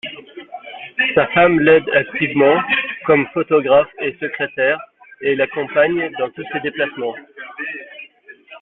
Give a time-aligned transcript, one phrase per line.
[1.13, 2.59] Sa femme l'aide activement
[3.05, 4.79] comme photographe et secrétaire,
[5.21, 7.13] et l'accompagne dans tous ses déplacements.